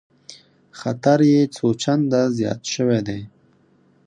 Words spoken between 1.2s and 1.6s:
یې